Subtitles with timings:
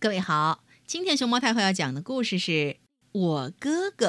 [0.00, 2.50] 各位好，今天熊猫太后要讲的故事是
[3.12, 4.06] 《我哥哥》，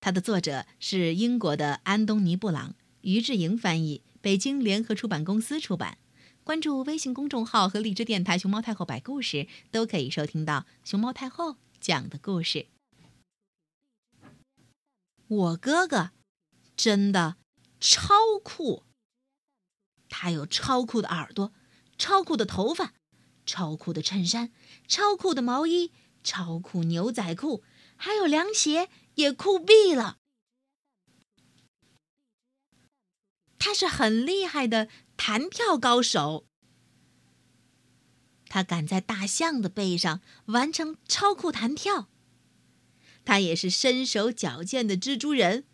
[0.00, 5.98] 它的作者是英国的安东尼·布朗，于志莹翻译，北京联合出版公司出版。
[6.42, 12.66] 关注微信公众号和荔枝电台“熊猫太后摆故事”，都可以收听到熊猫太后讲的故事。
[15.28, 16.10] 我哥哥
[16.76, 17.36] 真的
[17.78, 18.82] 超酷，
[20.08, 21.52] 他有超酷的耳朵，
[21.96, 22.94] 超酷的头发。
[23.46, 24.52] 超酷的衬衫，
[24.86, 25.92] 超酷的毛衣，
[26.22, 27.62] 超酷牛仔裤，
[27.96, 30.18] 还有凉鞋，也酷毙了。
[33.58, 36.46] 他是很厉害的弹跳高手，
[38.48, 42.08] 他敢在大象的背上完成超酷弹跳。
[43.24, 45.66] 他也是身手矫健的蜘蛛人，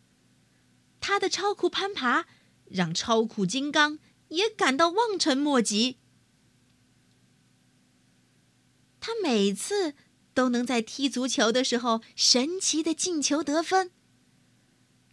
[1.00, 2.26] 他的超酷攀爬
[2.64, 3.98] 让超酷金刚
[4.28, 5.98] 也感到望尘莫及。
[9.12, 9.94] 他每次
[10.32, 13.90] 都能在踢足球的时候神奇的进球得分。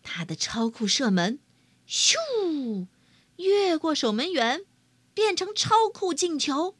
[0.01, 1.39] 他的超酷射门，
[1.85, 2.87] 咻，
[3.35, 4.65] 越过守门员，
[5.13, 6.77] 变成超酷进球。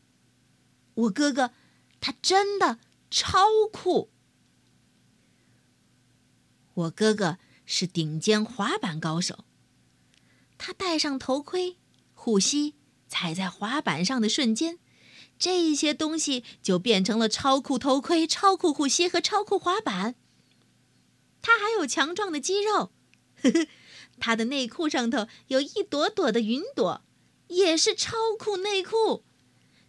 [0.93, 1.51] 我哥哥，
[1.99, 2.79] 他真的
[3.11, 4.09] 超酷。
[6.73, 9.43] 我哥哥是顶尖滑板高手。
[10.57, 11.77] 他戴上头盔、
[12.13, 12.75] 护膝，
[13.09, 14.79] 踩在滑板上的瞬间。
[15.39, 20.15] 这些东西就变成了超酷头盔、超酷护膝和超酷滑板。
[21.41, 22.91] 他还有强壮的肌肉，
[23.41, 23.67] 呵呵，
[24.19, 27.01] 他的内裤上头有一朵朵的云朵，
[27.47, 29.23] 也是超酷内裤。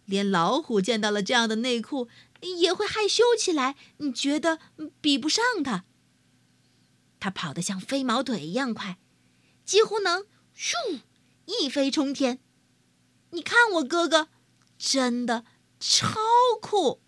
[0.05, 2.07] 连老虎见到了这样的内裤
[2.59, 3.75] 也会害羞起来，
[4.15, 4.59] 觉得
[5.01, 5.83] 比不上他。
[7.19, 8.97] 他跑得像飞毛腿一样快，
[9.65, 11.01] 几乎能咻
[11.45, 12.39] 一飞冲天。
[13.31, 14.29] 你看我哥哥。
[14.83, 15.45] 真的
[15.79, 16.17] 超
[16.59, 17.01] 酷！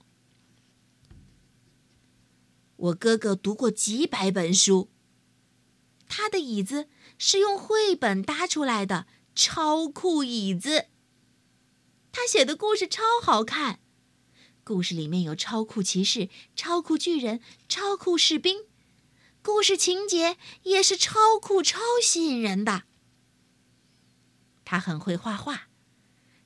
[2.76, 4.92] 我哥哥读过几百本书，
[6.08, 10.90] 他的椅子是用绘本搭出来的超酷椅子。
[12.12, 13.80] 他写的故事超好看，
[14.64, 18.68] 故事里面有超酷骑士、超酷巨人、超酷士兵，
[19.42, 22.84] 故事情节也是超酷、超吸引人的。
[24.64, 25.70] 他很会画画。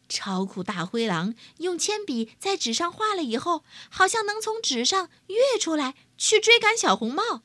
[0.09, 7.44] 超酷大灰狼用铅笔在纸上画了以后，好像能从纸上跃出来去追赶小红帽。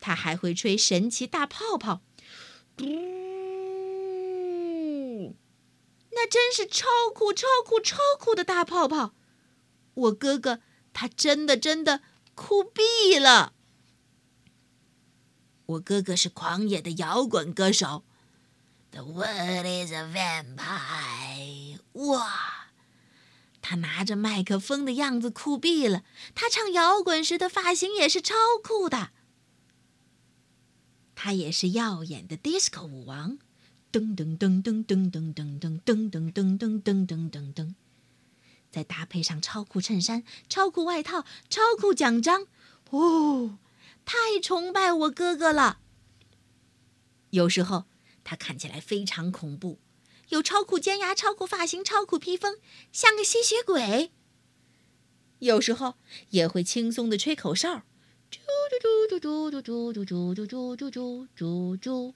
[0.00, 2.02] 他还会吹神奇大泡泡，
[2.76, 2.84] 嘟！
[6.14, 9.14] 那真是超酷、超酷、超酷的大泡泡。
[9.94, 10.60] 我哥哥
[10.92, 12.02] 他真的真的
[12.34, 13.54] 酷毙了。
[15.66, 18.04] 我哥哥是狂野的摇滚歌手。
[18.92, 21.78] The world is a vampire！
[21.92, 22.68] 哇，
[23.62, 26.04] 他拿着麦克风的样子酷毙了。
[26.34, 29.12] 他唱摇滚时的发型也是超酷的。
[31.14, 33.38] 他也是耀眼的 disco 舞王，
[33.90, 37.74] 噔噔噔噔噔噔噔噔噔噔噔噔噔噔噔。
[38.70, 42.46] 再搭配上超酷衬衫、超酷外套、超酷奖章，
[42.90, 43.58] 哦，
[44.04, 45.78] 太崇拜我哥哥了。
[47.30, 47.86] 有时候。
[48.24, 49.78] 他看起来非常恐怖，
[50.28, 52.58] 有超酷尖牙、超酷发型、超酷披风，
[52.92, 54.12] 像个吸血鬼。
[55.40, 55.96] 有时候
[56.30, 57.82] 也会轻松的吹口哨，
[58.30, 58.38] 嘟
[58.80, 62.14] 嘟嘟嘟嘟嘟嘟嘟嘟嘟嘟嘟嘟嘟。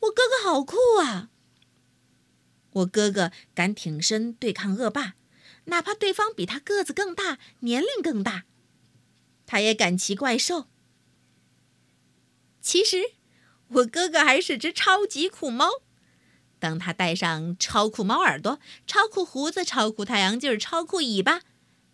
[0.00, 1.30] 我哥哥好酷啊！
[2.70, 5.16] 我哥哥敢挺身对抗恶霸，
[5.64, 8.44] 哪怕对方比他个子更大、年龄更大，
[9.44, 10.68] 他也敢骑怪兽。
[12.60, 13.17] 其实。
[13.68, 15.68] 我哥哥还是只超级酷猫，
[16.58, 21.42] 当他戴上超酷猫耳朵、超酷胡子、超酷太阳镜、超酷尾巴，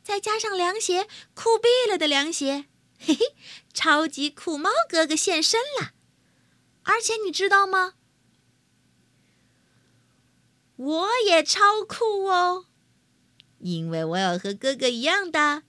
[0.02, 2.66] 再加上凉鞋，酷毙了的凉鞋，
[2.98, 3.34] 嘿嘿，
[3.72, 5.92] 超级酷猫哥哥现身了！
[6.84, 7.94] 而且你知道吗？
[10.76, 12.66] 我也超酷哦，
[13.58, 15.62] 因为我有和哥哥一样的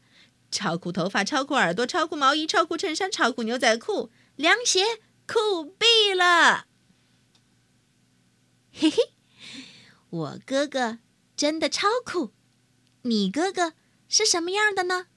[0.51, 4.83] 超酷头发、超酷耳朵、超酷毛衣、超酷衬衫、超酷牛仔裤、凉鞋。
[5.27, 6.67] 酷毙了！
[8.71, 9.13] 嘿嘿，
[10.09, 10.99] 我哥哥
[11.35, 12.33] 真的超酷，
[13.03, 13.73] 你哥哥
[14.07, 15.07] 是什么样的呢？